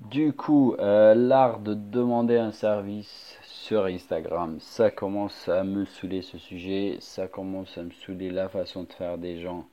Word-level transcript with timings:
Du 0.00 0.32
coup, 0.32 0.76
euh, 0.78 1.12
l'art 1.14 1.58
de 1.58 1.74
demander 1.74 2.36
un 2.38 2.52
service 2.52 3.36
sur 3.42 3.86
Instagram, 3.86 4.58
ça 4.60 4.92
commence 4.92 5.48
à 5.48 5.64
me 5.64 5.84
saouler 5.86 6.22
ce 6.22 6.38
sujet, 6.38 6.98
ça 7.00 7.26
commence 7.26 7.76
à 7.76 7.82
me 7.82 7.90
saouler 7.90 8.30
la 8.30 8.48
façon 8.48 8.84
de 8.84 8.92
faire 8.92 9.18
des 9.18 9.40
gens 9.40 9.66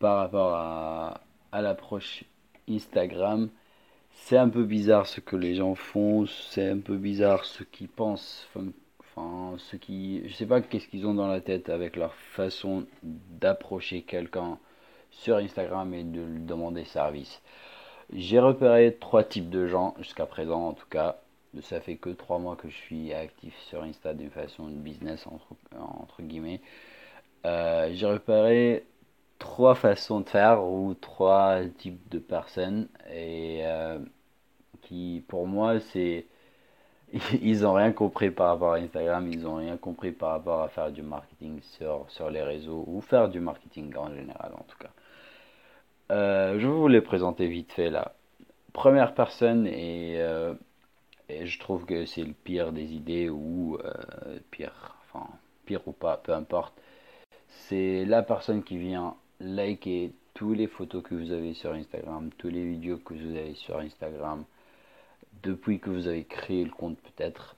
par 0.00 0.16
rapport 0.18 0.54
à, 0.54 1.20
l'approche 1.52 2.24
Instagram. 2.68 3.50
C'est 4.12 4.38
un 4.38 4.48
peu 4.48 4.64
bizarre 4.64 5.06
ce 5.06 5.20
que 5.20 5.36
les 5.36 5.54
gens 5.54 5.74
font, 5.74 6.26
c'est 6.26 6.70
un 6.70 6.78
peu 6.80 6.96
bizarre 6.96 7.44
ce 7.44 7.62
qu'ils 7.62 7.88
pensent, 7.90 8.48
enfin, 9.00 9.56
ce 9.58 9.76
qui, 9.76 10.26
je 10.28 10.34
sais 10.34 10.46
pas 10.46 10.62
qu'est-ce 10.62 10.88
qu'ils 10.88 11.06
ont 11.06 11.14
dans 11.14 11.28
la 11.28 11.42
tête 11.42 11.68
avec 11.68 11.96
leur 11.96 12.14
façon 12.14 12.86
d'approcher 13.02 14.02
quelqu'un 14.02 14.58
sur 15.10 15.36
Instagram 15.36 15.92
et 15.92 16.04
de 16.04 16.22
lui 16.22 16.40
demander 16.40 16.84
service. 16.86 17.42
J'ai 18.14 18.38
repéré 18.38 18.96
trois 19.00 19.24
types 19.24 19.48
de 19.50 19.66
gens 19.66 19.94
jusqu'à 19.98 20.26
présent 20.26 20.68
en 20.68 20.72
tout 20.74 20.86
cas. 20.90 21.16
Ça 21.62 21.80
fait 21.80 21.96
que 21.96 22.10
trois 22.10 22.38
mois 22.38 22.56
que 22.56 22.68
je 22.68 22.76
suis 22.76 23.12
actif 23.12 23.58
sur 23.68 23.82
Insta 23.82 24.14
d'une 24.14 24.30
façon 24.30 24.68
de 24.68 24.74
business 24.74 25.26
entre, 25.26 26.22
guillemets. 26.22 26.60
Euh, 27.46 27.90
j'ai 27.94 28.06
repéré 28.06 28.84
trois 29.38 29.74
façons 29.74 30.20
de 30.20 30.28
faire 30.28 30.64
ou 30.64 30.94
trois 30.94 31.60
types 31.78 32.08
de 32.10 32.18
personnes 32.18 32.88
et 33.12 33.60
euh, 33.64 33.98
qui 34.82 35.24
pour 35.28 35.46
moi 35.46 35.80
c'est 35.80 36.26
ils 37.42 37.66
ont 37.66 37.74
rien 37.74 37.92
compris 37.92 38.30
par 38.30 38.48
rapport 38.48 38.74
à 38.74 38.76
Instagram, 38.78 39.28
ils 39.30 39.46
ont 39.46 39.56
rien 39.56 39.76
compris 39.76 40.12
par 40.12 40.30
rapport 40.32 40.62
à 40.62 40.68
faire 40.68 40.90
du 40.92 41.02
marketing 41.02 41.60
sur, 41.62 42.06
sur 42.08 42.30
les 42.30 42.42
réseaux 42.42 42.84
ou 42.86 43.00
faire 43.00 43.28
du 43.28 43.40
marketing 43.40 43.94
en 43.96 44.14
général 44.14 44.52
en 44.54 44.64
tout 44.64 44.78
cas. 44.78 44.90
Euh, 46.12 46.58
je 46.60 46.66
vais 46.66 46.72
vous 46.72 46.88
les 46.88 47.00
présenter 47.00 47.48
vite 47.48 47.72
fait 47.72 47.90
là. 47.90 48.14
Première 48.74 49.14
personne, 49.14 49.66
et, 49.66 50.16
euh, 50.20 50.54
et 51.28 51.46
je 51.46 51.58
trouve 51.58 51.86
que 51.86 52.04
c'est 52.06 52.24
le 52.24 52.34
pire 52.34 52.72
des 52.72 52.92
idées, 52.92 53.30
ou 53.30 53.78
euh, 53.82 54.38
pire, 54.50 54.96
enfin, 55.04 55.26
pire 55.66 55.80
ou 55.88 55.92
pas, 55.92 56.18
peu 56.18 56.32
importe. 56.32 56.74
C'est 57.48 58.04
la 58.04 58.22
personne 58.22 58.62
qui 58.62 58.76
vient 58.76 59.14
liker 59.40 60.12
toutes 60.34 60.56
les 60.58 60.66
photos 60.66 61.02
que 61.02 61.14
vous 61.14 61.32
avez 61.32 61.54
sur 61.54 61.72
Instagram, 61.72 62.30
toutes 62.38 62.52
les 62.52 62.64
vidéos 62.64 62.98
que 62.98 63.14
vous 63.14 63.36
avez 63.36 63.54
sur 63.54 63.78
Instagram, 63.78 64.44
depuis 65.42 65.80
que 65.80 65.90
vous 65.90 66.08
avez 66.08 66.24
créé 66.24 66.64
le 66.64 66.70
compte 66.70 66.98
peut-être. 66.98 67.56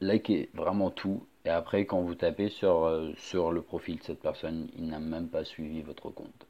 likez 0.00 0.50
vraiment 0.54 0.90
tout 0.90 1.24
et 1.46 1.48
après, 1.48 1.86
quand 1.86 2.02
vous 2.02 2.16
tapez 2.16 2.48
sur, 2.48 2.86
euh, 2.86 3.12
sur 3.18 3.52
le 3.52 3.62
profil 3.62 3.98
de 3.98 4.02
cette 4.02 4.20
personne, 4.20 4.68
il 4.76 4.88
n'a 4.88 4.98
même 4.98 5.28
pas 5.28 5.44
suivi 5.44 5.80
votre 5.80 6.10
compte. 6.10 6.46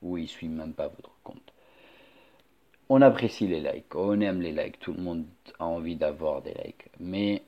Ou 0.00 0.16
il 0.16 0.22
ne 0.22 0.26
suit 0.26 0.48
même 0.48 0.72
pas 0.72 0.88
votre 0.88 1.12
compte. 1.22 1.52
On 2.88 3.02
apprécie 3.02 3.46
les 3.46 3.60
likes, 3.60 3.94
on 3.94 4.18
aime 4.22 4.40
les 4.40 4.52
likes, 4.52 4.80
tout 4.80 4.94
le 4.94 5.02
monde 5.02 5.26
a 5.58 5.66
envie 5.66 5.96
d'avoir 5.96 6.40
des 6.40 6.54
likes. 6.64 6.88
Mais 6.98 7.42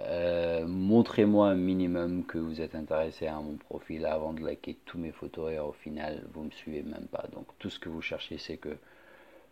euh, 0.00 0.66
montrez-moi 0.66 1.50
un 1.50 1.54
minimum 1.54 2.24
que 2.24 2.38
vous 2.38 2.60
êtes 2.60 2.74
intéressé 2.74 3.28
à 3.28 3.36
mon 3.36 3.56
profil 3.56 4.04
avant 4.04 4.32
de 4.32 4.40
liker 4.40 4.76
tous 4.84 4.98
mes 4.98 5.12
photos 5.12 5.52
et 5.52 5.60
au 5.60 5.72
final, 5.72 6.24
vous 6.34 6.40
ne 6.40 6.46
me 6.46 6.50
suivez 6.50 6.82
même 6.82 7.06
pas. 7.06 7.24
Donc 7.32 7.46
tout 7.60 7.70
ce 7.70 7.78
que 7.78 7.88
vous 7.88 8.02
cherchez, 8.02 8.38
c'est 8.38 8.56
que 8.56 8.76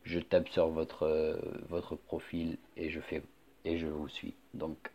je 0.02 0.18
tape 0.18 0.48
sur 0.48 0.66
votre, 0.68 1.04
euh, 1.04 1.36
votre 1.68 1.94
profil 1.94 2.58
et 2.76 2.90
je, 2.90 2.98
fais, 2.98 3.22
et 3.64 3.78
je 3.78 3.86
vous 3.86 4.08
suis. 4.08 4.34
Donc 4.54 4.90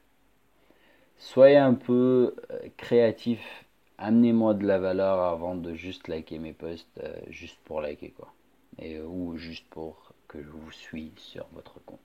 soyez 1.17 1.57
un 1.57 1.73
peu 1.73 2.35
euh, 2.51 2.59
créatif. 2.77 3.65
Amenez-moi 3.97 4.53
de 4.55 4.65
la 4.65 4.79
valeur 4.79 5.19
avant 5.21 5.55
de 5.55 5.73
juste 5.73 6.07
liker 6.07 6.39
mes 6.39 6.53
posts, 6.53 6.87
euh, 7.03 7.15
juste 7.29 7.57
pour 7.65 7.81
liker 7.81 8.11
quoi. 8.11 8.33
Et, 8.79 8.95
euh, 8.97 9.05
ou 9.07 9.37
juste 9.37 9.65
pour 9.69 10.13
que 10.27 10.41
je 10.41 10.49
vous 10.49 10.71
suis 10.71 11.11
sur 11.17 11.47
votre 11.53 11.79
compte. 11.85 11.99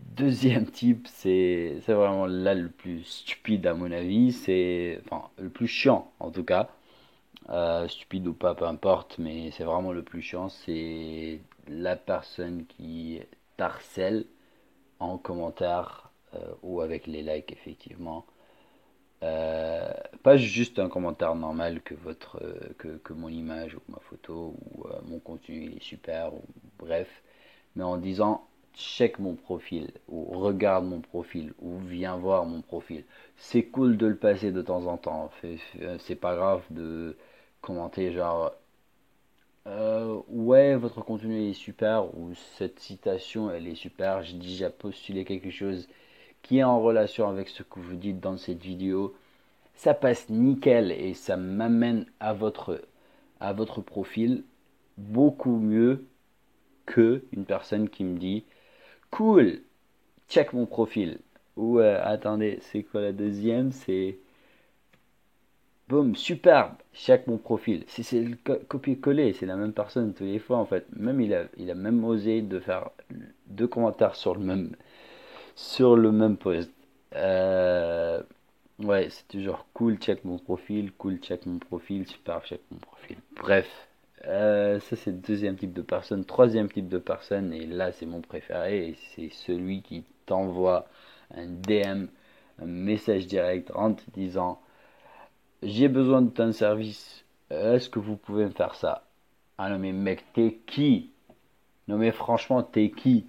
Deuxième 0.00 0.66
type, 0.70 1.06
c'est 1.08 1.78
vraiment 1.88 2.26
là 2.26 2.54
le 2.54 2.68
plus 2.70 3.04
stupide 3.04 3.66
à 3.66 3.74
mon 3.74 3.90
avis, 3.92 4.32
c'est 4.32 5.00
le 5.38 5.48
plus 5.50 5.68
chiant 5.68 6.10
en 6.20 6.30
tout 6.30 6.44
cas. 6.44 6.70
stupide 7.88 8.26
ou 8.28 8.34
pas, 8.34 8.54
peu 8.54 8.66
importe, 8.66 9.18
mais 9.18 9.50
c'est 9.52 9.64
vraiment 9.64 9.92
le 9.92 10.02
plus 10.02 10.22
chiant, 10.22 10.48
c'est 10.48 11.40
la 11.68 11.96
personne 11.96 12.66
qui 12.66 13.20
harcèle 13.58 14.26
en 15.00 15.18
commentaire 15.18 16.09
ou 16.62 16.80
avec 16.80 17.06
les 17.06 17.22
likes 17.22 17.52
effectivement. 17.52 18.24
Euh, 19.22 19.92
pas 20.22 20.38
juste 20.38 20.78
un 20.78 20.88
commentaire 20.88 21.34
normal 21.34 21.82
que 21.82 21.94
votre 21.94 22.42
euh, 22.42 22.58
que, 22.78 22.88
que, 22.88 23.12
mon 23.12 23.28
image 23.28 23.74
ou 23.74 23.80
ma 23.90 23.98
photo 23.98 24.54
ou 24.72 24.86
mon 25.04 25.18
contenu 25.18 25.74
est 25.76 25.82
super 25.82 26.32
ou 26.32 26.42
bref 26.78 27.22
mais 27.76 27.84
en 27.84 27.98
disant 27.98 28.46
check 28.74 29.18
mon 29.18 29.34
profil 29.34 29.90
ou 30.08 30.24
regarde 30.24 30.86
mon 30.86 31.00
profil 31.02 31.52
ou 31.60 31.76
viens 31.80 32.16
voir 32.16 32.46
mon 32.46 32.62
profil 32.62 33.04
c'est 33.36 33.64
cool 33.64 33.98
de 33.98 34.06
le 34.06 34.16
passer 34.16 34.52
de 34.52 34.62
temps 34.62 34.86
en 34.86 34.96
temps 34.96 35.30
c'est 35.98 36.14
pas 36.16 36.34
grave 36.34 36.62
de 36.70 37.14
commenter 37.60 38.12
genre 38.12 38.52
ouais 40.28 40.76
votre 40.76 41.02
contenu 41.02 41.50
est 41.50 41.52
super 41.52 42.14
ou 42.16 42.34
cette 42.56 42.80
citation 42.80 43.50
elle 43.50 43.68
est 43.68 43.74
super 43.74 44.22
j'ai 44.22 44.38
déjà 44.38 44.70
postulé 44.70 45.26
quelque 45.26 45.50
chose 45.50 45.88
qui 46.42 46.58
est 46.58 46.64
en 46.64 46.80
relation 46.80 47.28
avec 47.28 47.48
ce 47.48 47.62
que 47.62 47.80
vous 47.80 47.96
dites 47.96 48.20
dans 48.20 48.36
cette 48.36 48.62
vidéo, 48.62 49.14
ça 49.74 49.94
passe 49.94 50.28
nickel 50.28 50.92
et 50.92 51.14
ça 51.14 51.36
m'amène 51.36 52.06
à 52.20 52.32
votre, 52.32 52.82
à 53.40 53.52
votre 53.52 53.80
profil 53.80 54.44
beaucoup 54.98 55.56
mieux 55.56 56.04
que 56.86 57.24
une 57.32 57.44
personne 57.44 57.88
qui 57.88 58.04
me 58.04 58.18
dit 58.18 58.44
cool, 59.10 59.62
check 60.28 60.52
mon 60.52 60.66
profil. 60.66 61.18
Ou 61.56 61.78
euh, 61.80 62.00
attendez, 62.02 62.58
c'est 62.62 62.82
quoi 62.82 63.00
la 63.00 63.12
deuxième? 63.12 63.72
C'est 63.72 64.18
boum, 65.88 66.14
superbe, 66.14 66.74
check 66.94 67.26
mon 67.26 67.38
profil. 67.38 67.84
C'est 67.88 68.20
le 68.22 68.36
copier-coller, 68.36 69.32
c'est 69.32 69.46
la 69.46 69.56
même 69.56 69.72
personne 69.72 70.14
tous 70.14 70.24
les 70.24 70.38
fois 70.38 70.58
en 70.58 70.66
fait. 70.66 70.86
Même 70.96 71.20
il 71.20 71.34
a, 71.34 71.44
il 71.58 71.70
a 71.70 71.74
même 71.74 72.04
osé 72.04 72.42
de 72.42 72.60
faire 72.60 72.90
deux 73.46 73.66
commentaires 73.66 74.14
sur 74.14 74.34
le 74.34 74.40
même, 74.40 74.76
sur 75.60 75.94
le 75.94 76.10
même 76.10 76.36
post. 76.38 76.70
Euh, 77.14 78.22
ouais, 78.78 79.08
c'est 79.10 79.28
toujours 79.28 79.66
cool, 79.74 79.98
check 79.98 80.24
mon 80.24 80.38
profil, 80.38 80.90
cool, 80.92 81.18
check 81.18 81.44
mon 81.44 81.58
profil, 81.58 82.06
super, 82.06 82.42
check 82.44 82.60
mon 82.70 82.78
profil. 82.78 83.18
Bref, 83.36 83.68
euh, 84.24 84.80
ça 84.80 84.96
c'est 84.96 85.10
le 85.10 85.18
deuxième 85.18 85.56
type 85.56 85.74
de 85.74 85.82
personne. 85.82 86.24
Troisième 86.24 86.70
type 86.70 86.88
de 86.88 86.98
personne, 86.98 87.52
et 87.52 87.66
là 87.66 87.92
c'est 87.92 88.06
mon 88.06 88.22
préféré, 88.22 88.96
c'est 89.14 89.28
celui 89.30 89.82
qui 89.82 90.04
t'envoie 90.24 90.86
un 91.34 91.46
DM, 91.46 92.06
un 92.60 92.66
message 92.66 93.26
direct 93.26 93.70
en 93.74 93.92
te 93.92 94.02
disant 94.12 94.60
J'ai 95.62 95.88
besoin 95.88 96.22
de 96.22 96.30
ton 96.30 96.52
service, 96.52 97.24
est-ce 97.50 97.90
que 97.90 97.98
vous 97.98 98.16
pouvez 98.16 98.46
me 98.46 98.50
faire 98.50 98.74
ça? 98.74 99.04
Ah 99.58 99.68
non, 99.68 99.78
mais 99.78 99.92
mec, 99.92 100.24
t'es 100.32 100.58
qui? 100.66 101.10
Non, 101.88 101.98
mais 101.98 102.12
franchement, 102.12 102.62
t'es 102.62 102.90
qui? 102.90 103.26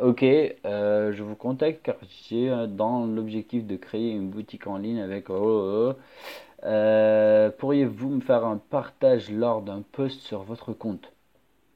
Ok, 0.00 0.22
euh, 0.22 1.12
je 1.12 1.22
vous 1.24 1.34
contacte 1.34 1.82
car 1.82 1.96
j'ai 2.28 2.50
euh, 2.50 2.66
dans 2.68 3.04
l'objectif 3.06 3.66
de 3.66 3.76
créer 3.76 4.12
une 4.12 4.28
boutique 4.30 4.66
en 4.68 4.78
ligne 4.78 5.00
avec... 5.00 5.28
Oh, 5.28 5.34
oh, 5.36 5.92
oh. 5.92 6.64
Euh, 6.64 7.50
pourriez-vous 7.50 8.08
me 8.08 8.20
faire 8.20 8.44
un 8.44 8.58
partage 8.58 9.30
lors 9.30 9.62
d'un 9.62 9.82
post 9.82 10.20
sur 10.20 10.42
votre 10.42 10.72
compte? 10.72 11.12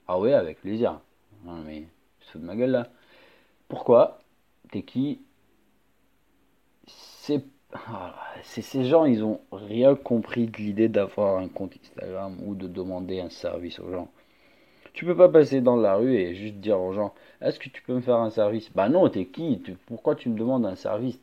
Ah 0.08 0.18
ouais, 0.20 0.34
avec 0.34 0.60
plaisir. 0.60 1.00
Non 1.44 1.56
mais, 1.66 1.84
je 2.32 2.38
de 2.38 2.44
ma 2.44 2.56
gueule 2.56 2.70
là. 2.70 2.88
Pourquoi? 3.68 4.20
T'es 4.70 4.82
qui? 4.82 5.20
C'est... 6.86 7.44
Ah, 7.74 8.14
ces 8.42 8.84
gens, 8.84 9.04
ils 9.06 9.24
ont 9.24 9.40
rien 9.50 9.94
compris 9.94 10.46
de 10.46 10.56
l'idée 10.58 10.88
d'avoir 10.88 11.38
un 11.38 11.48
compte 11.48 11.74
Instagram 11.82 12.38
ou 12.44 12.54
de 12.54 12.68
demander 12.68 13.20
un 13.20 13.30
service 13.30 13.80
aux 13.80 13.90
gens. 13.90 14.08
Tu 14.92 15.06
peux 15.06 15.16
pas 15.16 15.28
passer 15.28 15.60
dans 15.60 15.76
la 15.76 15.96
rue 15.96 16.14
et 16.14 16.34
juste 16.34 16.56
dire 16.56 16.80
aux 16.80 16.92
gens 16.92 17.14
Est-ce 17.40 17.58
que 17.58 17.68
tu 17.68 17.82
peux 17.82 17.94
me 17.94 18.00
faire 18.00 18.16
un 18.18 18.30
service? 18.30 18.70
Bah 18.72 18.88
non, 18.88 19.08
t'es 19.08 19.26
qui? 19.26 19.62
Pourquoi 19.86 20.14
tu 20.14 20.28
me 20.28 20.38
demandes 20.38 20.66
un 20.66 20.76
service? 20.76 21.18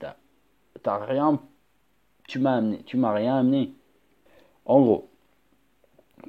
T'as 0.83 1.05
rien. 1.05 1.41
Tu 2.27 2.39
m'as. 2.39 2.61
Tu 2.85 2.97
m'as 2.97 3.13
rien 3.13 3.37
amené. 3.37 3.73
En 4.65 4.81
gros, 4.81 5.09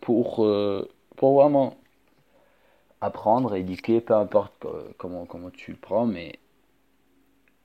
pour, 0.03 0.45
euh, 0.45 0.89
pour 1.17 1.35
vraiment 1.41 1.77
apprendre, 3.01 3.55
éduquer, 3.55 4.01
peu 4.01 4.15
importe 4.15 4.67
comment, 4.99 5.27
comment 5.27 5.51
tu 5.51 5.73
le 5.73 5.77
prends, 5.79 6.07
mais 6.07 6.39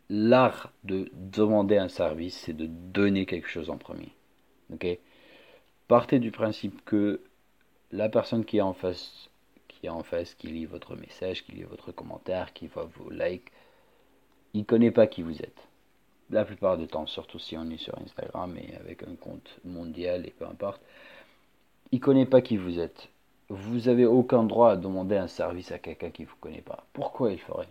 l'art 0.10 0.72
de 0.84 1.10
demander 1.14 1.78
un 1.78 1.90
service, 1.90 2.38
c'est 2.46 2.54
de 2.54 2.68
donner 2.68 3.26
quelque 3.26 3.50
chose 3.50 3.70
en 3.70 3.78
premier. 3.78 4.12
Ok? 4.74 4.88
Partez 5.88 6.20
du 6.20 6.32
principe 6.32 6.84
que 6.86 7.22
la 7.92 8.10
personne 8.10 8.46
qui 8.46 8.58
est 8.58 8.62
en 8.62 8.74
face 8.74 9.30
en 9.90 10.04
face, 10.04 10.34
qui 10.36 10.48
lit 10.48 10.66
votre 10.66 10.96
message, 10.96 11.44
qui 11.44 11.54
lit 11.54 11.64
votre 11.64 11.92
commentaire, 11.92 12.54
qui 12.54 12.68
voit 12.68 12.90
vos 12.98 13.10
likes, 13.10 13.52
il 14.54 14.62
ne 14.62 14.66
connaît 14.66 14.92
pas 14.92 15.08
qui 15.08 15.22
vous 15.22 15.42
êtes. 15.42 15.68
La 16.30 16.46
plupart 16.46 16.78
du 16.78 16.88
temps, 16.88 17.06
surtout 17.06 17.40
si 17.40 17.58
on 17.58 17.70
est 17.70 17.78
sur 17.78 17.98
Instagram 18.00 18.58
et 18.58 18.76
avec 18.78 19.04
un 19.04 19.16
compte 19.16 19.60
mondial 19.64 20.26
et 20.26 20.32
peu 20.32 20.46
importe, 20.46 20.82
il 21.92 22.00
ne 22.00 22.04
connaît 22.04 22.26
pas 22.26 22.42
qui 22.42 22.58
vous 22.58 22.80
êtes. 22.80 23.10
vous 23.50 23.88
avez 23.90 24.06
aucun 24.06 24.44
droit 24.44 24.72
à 24.72 24.76
demander 24.76 25.18
un 25.18 25.28
service 25.28 25.72
à 25.72 25.80
quelqu'un 25.80 26.10
qui 26.10 26.24
ne 26.24 26.28
vous 26.28 26.36
connaît 26.42 26.62
pas. 26.62 26.86
Pourquoi 26.94 27.32
il 27.32 27.40
ferait? 27.40 27.68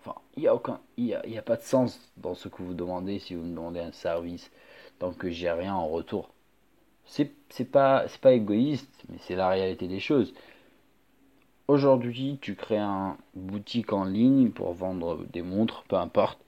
Enfin, 0.00 0.14
il 0.36 0.42
n'y 0.42 0.48
a, 0.48 0.54
aucun, 0.54 0.80
il 0.96 1.12
a, 1.14 1.20
a 1.20 1.42
pas 1.42 1.56
de 1.56 1.62
sens 1.62 2.00
dans 2.16 2.34
ce 2.34 2.48
que 2.48 2.62
vous 2.62 2.74
demandez 2.74 3.18
si 3.18 3.34
vous 3.34 3.42
me 3.42 3.50
demandez 3.54 3.80
un 3.80 3.92
service 3.92 4.50
tant 4.98 5.12
que 5.12 5.30
j'ai 5.30 5.50
rien 5.50 5.74
en 5.74 5.88
retour. 5.88 6.30
C'est 7.04 7.30
pas, 7.70 8.06
c'est 8.08 8.20
pas 8.20 8.32
égoïste, 8.32 9.02
mais 9.08 9.16
c'est 9.20 9.34
la 9.36 9.48
réalité 9.48 9.88
des 9.88 10.00
choses. 10.00 10.34
Aujourd'hui, 11.68 12.38
tu 12.40 12.54
crées 12.54 12.78
un 12.78 13.18
boutique 13.34 13.92
en 13.92 14.04
ligne 14.04 14.48
pour 14.50 14.72
vendre 14.72 15.26
des 15.30 15.42
montres, 15.42 15.84
peu 15.86 15.96
importe. 15.96 16.38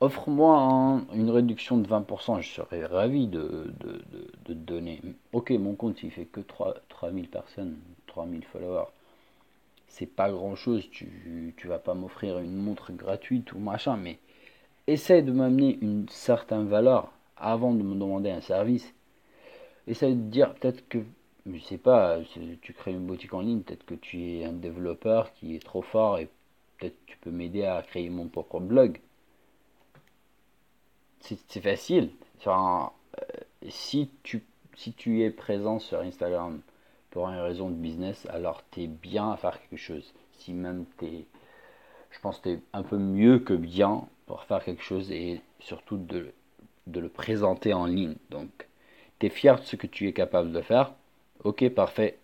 Offre-moi 0.00 1.02
une 1.12 1.28
réduction 1.28 1.76
de 1.76 1.86
20%, 1.86 2.40
je 2.40 2.48
serais 2.48 2.86
ravi 2.86 3.26
de, 3.26 3.70
de, 3.80 4.02
de, 4.46 4.54
donner. 4.54 5.02
Ok, 5.34 5.50
mon 5.50 5.74
compte 5.74 6.02
il 6.02 6.10
fait 6.10 6.24
que 6.24 6.40
3, 6.40 6.74
3000 6.88 7.28
personnes, 7.28 7.76
3000 8.06 8.44
followers. 8.44 8.88
C'est 9.88 10.06
pas 10.06 10.30
grand 10.30 10.56
chose, 10.56 10.88
tu, 10.90 11.54
tu 11.58 11.68
vas 11.68 11.78
pas 11.78 11.92
m'offrir 11.92 12.38
une 12.38 12.56
montre 12.56 12.92
gratuite 12.92 13.52
ou 13.52 13.58
machin, 13.58 13.98
mais 13.98 14.18
essaie 14.86 15.20
de 15.20 15.32
m'amener 15.32 15.78
une 15.82 16.08
certaine 16.08 16.66
valeur 16.66 17.12
avant 17.36 17.74
de 17.74 17.82
me 17.82 17.94
demander 17.94 18.30
un 18.30 18.40
service. 18.40 18.94
Essaie 19.86 20.14
de 20.14 20.30
dire 20.30 20.54
peut-être 20.54 20.88
que, 20.88 20.98
je 21.52 21.58
sais 21.58 21.78
pas, 21.78 22.18
tu 22.62 22.72
crées 22.72 22.92
une 22.92 23.06
boutique 23.06 23.34
en 23.34 23.40
ligne, 23.40 23.60
peut-être 23.60 23.84
que 23.84 23.94
tu 23.94 24.22
es 24.32 24.44
un 24.44 24.52
développeur 24.52 25.32
qui 25.34 25.54
est 25.54 25.64
trop 25.64 25.82
fort 25.82 26.18
et 26.18 26.28
peut-être 26.78 26.96
tu 27.06 27.16
peux 27.18 27.30
m'aider 27.30 27.64
à 27.64 27.82
créer 27.82 28.10
mon 28.10 28.28
propre 28.28 28.60
blog 28.60 29.00
c'est 31.48 31.60
facile. 31.60 32.10
Euh, 32.46 32.86
si, 33.68 34.10
tu, 34.22 34.44
si 34.76 34.92
tu 34.92 35.22
es 35.22 35.30
présent 35.30 35.78
sur 35.78 36.00
Instagram 36.00 36.60
pour 37.10 37.28
une 37.28 37.38
raison 37.38 37.70
de 37.70 37.74
business, 37.74 38.26
alors 38.30 38.62
tu 38.70 38.82
es 38.82 38.86
bien 38.86 39.30
à 39.32 39.36
faire 39.36 39.60
quelque 39.60 39.78
chose. 39.78 40.12
Si 40.32 40.52
même 40.52 40.84
tu 40.98 41.06
es, 41.06 41.24
je 42.10 42.20
pense 42.20 42.38
que 42.38 42.50
tu 42.50 42.54
es 42.56 42.60
un 42.72 42.82
peu 42.82 42.98
mieux 42.98 43.38
que 43.38 43.54
bien 43.54 44.06
pour 44.26 44.44
faire 44.44 44.64
quelque 44.64 44.82
chose 44.82 45.10
et 45.10 45.40
surtout 45.60 45.96
de, 45.96 46.32
de 46.86 47.00
le 47.00 47.08
présenter 47.08 47.72
en 47.72 47.86
ligne. 47.86 48.16
Donc, 48.30 48.68
tu 49.18 49.26
es 49.26 49.30
fier 49.30 49.58
de 49.58 49.64
ce 49.64 49.76
que 49.76 49.86
tu 49.86 50.08
es 50.08 50.12
capable 50.12 50.52
de 50.52 50.60
faire. 50.60 50.92
Ok, 51.42 51.68
parfait. 51.70 52.18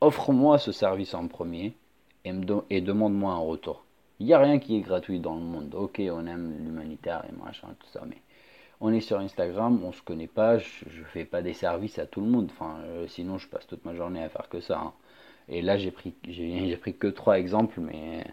Offre-moi 0.00 0.58
ce 0.58 0.72
service 0.72 1.14
en 1.14 1.28
premier 1.28 1.74
et, 2.24 2.80
demande-moi 2.80 3.32
un 3.32 3.38
retour. 3.38 3.84
Il 4.20 4.26
n'y 4.26 4.34
a 4.34 4.38
rien 4.38 4.58
qui 4.58 4.76
est 4.76 4.80
gratuit 4.80 5.18
dans 5.18 5.34
le 5.34 5.40
monde. 5.40 5.74
Ok, 5.74 6.00
on 6.00 6.26
aime 6.26 6.56
l'humanitaire 6.64 7.24
et 7.28 7.44
machin, 7.44 7.68
tout 7.78 7.88
ça, 7.92 8.02
mais 8.08 8.18
on 8.80 8.92
est 8.92 9.00
sur 9.00 9.18
Instagram, 9.18 9.82
on 9.84 9.92
se 9.92 10.02
connaît 10.02 10.28
pas, 10.28 10.58
je, 10.58 10.84
ne 10.86 11.04
fais 11.12 11.24
pas 11.24 11.42
des 11.42 11.54
services 11.54 11.98
à 11.98 12.06
tout 12.06 12.20
le 12.20 12.26
monde. 12.28 12.50
Enfin, 12.52 12.78
euh, 12.84 13.06
sinon, 13.08 13.38
je 13.38 13.48
passe 13.48 13.66
toute 13.66 13.84
ma 13.84 13.94
journée 13.94 14.22
à 14.22 14.28
faire 14.28 14.48
que 14.48 14.60
ça. 14.60 14.78
Hein. 14.78 14.92
Et 15.48 15.62
là, 15.62 15.76
j'ai 15.76 15.90
pris, 15.90 16.10
pris 16.80 16.96
que 16.96 17.08
trois 17.08 17.38
exemples, 17.38 17.80
mais 17.80 18.24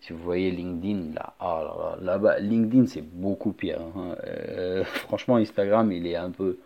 si 0.00 0.12
vous 0.12 0.18
voyez 0.18 0.50
LinkedIn, 0.50 1.14
là, 1.14 1.34
ah 1.40 1.96
là, 2.00 2.18
bas 2.18 2.38
LinkedIn, 2.38 2.86
c'est 2.86 3.02
beaucoup 3.02 3.52
pire. 3.52 3.80
Hein. 3.96 4.16
Euh, 4.24 4.84
franchement, 5.06 5.36
Instagram, 5.36 5.90
il 5.92 6.06
est 6.06 6.16
un 6.16 6.30
peu. 6.30 6.58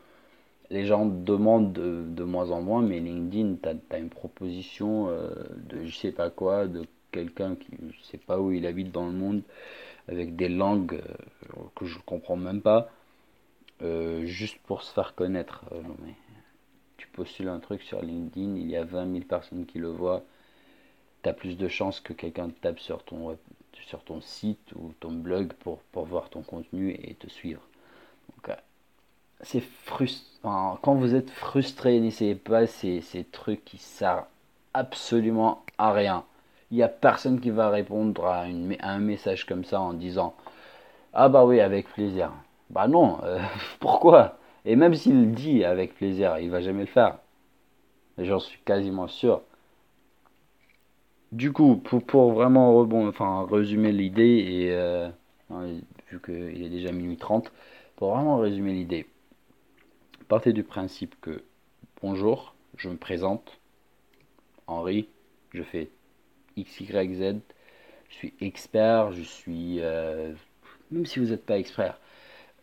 Les 0.71 0.85
gens 0.85 1.07
demandent 1.07 1.73
de, 1.73 2.25
moins 2.25 2.51
en 2.51 2.61
moins, 2.61 2.83
mais 2.83 2.99
LinkedIn, 3.01 3.57
tu 3.63 3.95
as, 3.95 3.99
une 3.99 4.11
proposition 4.11 5.09
euh, 5.09 5.31
de 5.57 5.85
je 5.85 5.97
sais 5.97 6.13
pas 6.13 6.31
quoi, 6.31 6.67
de 6.67 6.85
quelqu'un 7.13 7.55
qui 7.55 7.71
je 7.89 8.03
sais 8.03 8.19
pas 8.19 8.41
où 8.41 8.53
il 8.53 8.67
habite 8.67 8.91
dans 8.91 9.07
le 9.07 9.13
monde 9.13 9.43
avec 10.09 10.37
des 10.37 10.49
langues 10.49 11.01
euh, 11.57 11.63
que 11.77 11.87
je 11.87 11.99
comprends 12.05 12.37
même 12.37 12.61
pas 12.61 12.91
euh, 13.83 14.25
juste 14.27 14.59
pour 14.67 14.83
se 14.83 14.93
faire 14.93 15.15
connaître. 15.15 15.65
Tu 16.97 17.09
postules 17.09 17.49
un 17.49 17.61
truc 17.61 17.83
sur 17.83 18.03
LinkedIn 18.03 18.57
il 18.57 18.69
y 18.69 18.77
a 18.77 18.85
20 18.85 19.13
000 19.13 19.25
personnes 19.25 19.67
qui 19.67 19.79
le 19.79 19.89
voient 19.89 20.25
tu 21.23 21.29
as 21.29 21.33
plus 21.33 21.57
de 21.57 21.69
chances 21.69 22.01
que 22.01 22.13
quelqu'un 22.13 22.51
tape 22.51 22.79
sur 22.79 23.03
ton 23.03 23.37
sur 23.83 24.03
ton 24.05 24.21
site 24.21 24.73
ou 24.75 24.93
ton 25.01 25.13
blog 25.13 25.53
pour, 25.55 25.81
voir 25.93 26.31
ton 26.31 26.43
contenu 26.43 26.91
et 26.93 27.15
te 27.15 27.29
suivre 27.29 27.63
c'est 29.43 29.63
frustrant 29.85 30.79
quand 30.83 30.95
vous 30.95 31.15
êtes 31.15 31.31
frustré 31.31 31.99
n'essayez 32.01 32.35
pas 32.37 32.67
ces, 32.67 33.03
trucs 33.33 33.65
qui 33.65 33.79
servent 33.79 34.25
absolument 34.75 35.65
à 35.79 35.93
rien 35.93 36.25
il 36.71 36.77
n'y 36.77 36.83
a 36.83 36.89
personne 36.89 37.41
qui 37.41 37.51
va 37.51 37.71
répondre 37.71 38.25
à, 38.27 38.45
un 38.81 38.99
message 38.99 39.47
comme 39.47 39.65
ça 39.65 39.81
en 39.81 39.93
disant 39.93 40.35
Ah 41.13 41.29
bah 41.29 41.45
oui, 41.45 41.61
avec 41.61 41.89
plaisir. 41.89 42.33
Bah 42.71 42.89
non, 42.89 43.19
euh, 43.25 43.41
pourquoi? 43.81 44.39
Et 44.65 44.77
même 44.77 44.95
s'il 44.95 45.33
dit 45.33 45.65
avec 45.65 45.95
plaisir, 45.95 46.39
il 46.39 46.51
va 46.51 46.61
jamais 46.61 46.81
le 46.81 46.87
faire. 46.87 47.19
J'en 48.19 48.41
suis 48.41 48.59
quasiment 48.65 49.09
sûr. 49.09 49.43
Du 51.33 51.53
coup, 51.53 51.77
pour, 51.77 52.33
vraiment 52.33 52.75
rebond, 52.75 53.09
enfin, 53.09 53.47
résumer 53.51 53.93
l'idée, 53.93 54.39
et 54.49 54.73
euh, 54.73 55.09
vu 56.09 56.21
qu'il 56.21 56.63
est 56.65 56.69
déjà 56.69 56.93
minuit 56.93 57.17
30, 57.17 57.53
pour 57.97 58.15
vraiment 58.15 58.39
résumer 58.39 58.73
l'idée, 58.73 59.07
partez 60.29 60.53
du 60.53 60.65
principe 60.65 61.15
que 61.21 61.43
bonjour, 62.03 62.55
je 62.77 62.89
me 62.89 62.97
présente, 62.97 63.59
Henri, 64.67 65.09
je 65.53 65.63
fais 65.63 65.89
XYZ. 66.59 67.37
Je 68.09 68.15
suis 68.15 68.35
expert, 68.41 69.13
je 69.13 69.23
suis... 69.23 69.81
Euh, 69.81 70.33
même 70.91 71.07
si 71.07 71.19
vous 71.19 71.27
n'êtes 71.27 71.45
pas 71.45 71.59
expert, 71.59 71.99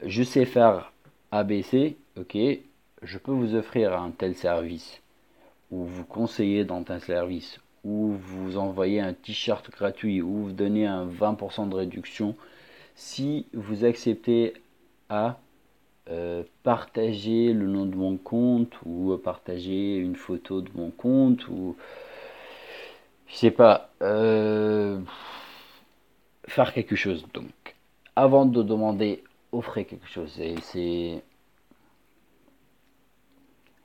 je 0.05 0.23
sais 0.23 0.45
faire 0.45 0.91
ABC, 1.31 1.97
ok, 2.17 2.37
je 3.01 3.17
peux 3.17 3.31
vous 3.31 3.55
offrir 3.55 3.93
un 3.93 4.11
tel 4.11 4.35
service, 4.35 5.01
ou 5.71 5.83
vous 5.83 6.05
conseiller 6.05 6.63
dans 6.65 6.83
un 6.89 6.99
service, 6.99 7.59
ou 7.83 8.13
vous 8.13 8.57
envoyer 8.57 9.01
un 9.01 9.13
t-shirt 9.13 9.69
gratuit, 9.71 10.21
ou 10.21 10.45
vous 10.45 10.51
donner 10.51 10.85
un 10.85 11.05
20% 11.05 11.69
de 11.69 11.75
réduction, 11.75 12.35
si 12.95 13.47
vous 13.53 13.83
acceptez 13.83 14.53
à 15.09 15.39
euh, 16.09 16.43
partager 16.63 17.53
le 17.53 17.67
nom 17.67 17.85
de 17.85 17.95
mon 17.95 18.17
compte, 18.17 18.73
ou 18.85 19.17
partager 19.17 19.95
une 19.95 20.15
photo 20.15 20.61
de 20.61 20.69
mon 20.75 20.91
compte, 20.91 21.47
ou 21.47 21.75
je 23.27 23.35
sais 23.35 23.51
pas, 23.51 23.89
euh, 24.01 24.99
faire 26.47 26.73
quelque 26.73 26.95
chose. 26.95 27.25
Donc, 27.33 27.51
avant 28.15 28.45
de 28.45 28.61
demander, 28.63 29.23
offrez 29.51 29.85
quelque 29.85 30.07
chose. 30.07 30.39
Et 30.39 30.55
c'est, 30.61 31.23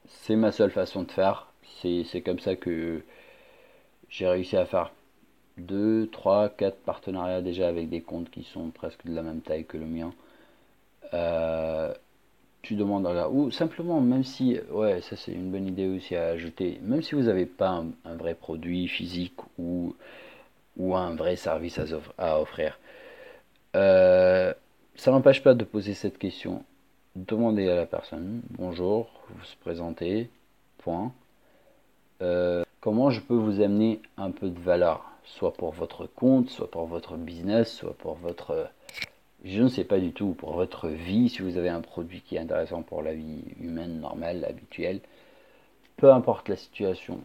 c'est 0.06 0.36
ma 0.36 0.52
seule 0.52 0.70
façon 0.70 1.02
de 1.04 1.10
faire. 1.10 1.52
C'est 1.82 2.22
comme 2.22 2.40
ça 2.40 2.56
que 2.56 3.02
j'ai 4.08 4.26
réussi 4.26 4.56
à 4.56 4.66
faire 4.66 4.92
2, 5.58 6.08
3, 6.10 6.50
4 6.50 6.78
partenariats 6.78 7.42
déjà 7.42 7.68
avec 7.68 7.88
des 7.88 8.00
comptes 8.00 8.30
qui 8.30 8.44
sont 8.44 8.70
presque 8.70 9.04
de 9.06 9.14
la 9.14 9.22
même 9.22 9.40
taille 9.40 9.64
que 9.64 9.76
le 9.76 9.86
mien. 9.86 10.12
Euh, 11.14 11.94
tu 12.62 12.74
demandes 12.74 13.06
à 13.06 13.30
ou 13.30 13.50
simplement 13.50 14.00
même 14.00 14.24
si 14.24 14.58
ouais 14.70 15.00
ça 15.00 15.16
c'est 15.16 15.32
une 15.32 15.50
bonne 15.50 15.66
idée 15.66 15.88
aussi 15.88 16.16
à 16.16 16.26
ajouter 16.28 16.80
même 16.82 17.02
si 17.02 17.14
vous 17.14 17.22
n'avez 17.22 17.46
pas 17.46 17.84
un, 18.04 18.14
vrai 18.16 18.34
produit 18.34 18.88
physique 18.88 19.36
ou 19.58 19.94
ou 20.76 20.94
un 20.96 21.14
vrai 21.14 21.36
service 21.36 21.80
à, 22.18 22.40
offrir 22.40 22.78
euh, 23.76 24.52
ça 24.96 25.10
n'empêche 25.10 25.42
pas 25.42 25.54
de 25.54 25.64
poser 25.64 25.94
cette 25.94 26.18
question. 26.18 26.64
Demandez 27.14 27.68
à 27.68 27.76
la 27.76 27.86
personne 27.86 28.42
bonjour 28.50 29.10
vous 29.30 29.44
se 29.44 29.56
présentez 29.56 30.30
point. 30.78 31.12
Euh, 32.22 32.64
comment 32.80 33.10
je 33.10 33.20
peux 33.20 33.34
vous 33.34 33.60
amener 33.60 34.00
un 34.16 34.30
peu 34.30 34.48
de 34.48 34.58
valeur 34.58 35.04
soit 35.24 35.52
pour 35.52 35.72
votre 35.72 36.06
compte 36.06 36.48
soit 36.48 36.70
pour 36.70 36.86
votre 36.86 37.16
business 37.16 37.72
soit 37.72 37.94
pour 37.94 38.14
votre 38.14 38.70
je 39.44 39.62
ne 39.62 39.68
sais 39.68 39.84
pas 39.84 39.98
du 39.98 40.12
tout 40.12 40.34
pour 40.34 40.52
votre 40.52 40.88
vie, 40.88 41.28
si 41.28 41.42
vous 41.42 41.56
avez 41.56 41.68
un 41.68 41.80
produit 41.80 42.20
qui 42.22 42.36
est 42.36 42.40
intéressant 42.40 42.82
pour 42.82 43.02
la 43.02 43.14
vie 43.14 43.44
humaine, 43.60 44.00
normale, 44.00 44.44
habituelle, 44.44 45.00
peu 45.96 46.12
importe 46.12 46.48
la 46.48 46.56
situation, 46.56 47.22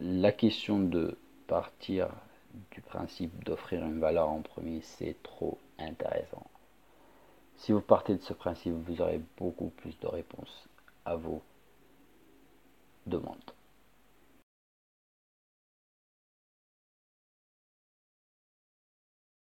la 0.00 0.32
question 0.32 0.80
de 0.80 1.16
partir 1.46 2.08
du 2.70 2.80
principe 2.80 3.44
d'offrir 3.44 3.84
une 3.84 4.00
valeur 4.00 4.28
en 4.28 4.40
premier, 4.40 4.80
c'est 4.82 5.16
trop 5.22 5.58
intéressant. 5.78 6.46
Si 7.56 7.72
vous 7.72 7.80
partez 7.80 8.14
de 8.14 8.22
ce 8.22 8.32
principe, 8.32 8.74
vous 8.86 9.00
aurez 9.00 9.20
beaucoup 9.36 9.68
plus 9.68 9.98
de 10.00 10.06
réponses 10.06 10.68
à 11.04 11.16
vos 11.16 11.42